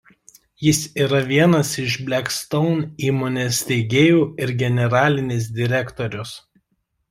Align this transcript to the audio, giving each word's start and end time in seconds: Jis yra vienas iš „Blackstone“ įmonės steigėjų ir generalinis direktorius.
Jis 0.67 0.77
yra 1.03 1.19
vienas 1.31 1.73
iš 1.83 1.97
„Blackstone“ 2.07 2.87
įmonės 3.11 3.61
steigėjų 3.61 4.27
ir 4.47 4.57
generalinis 4.65 5.49
direktorius. 5.63 6.37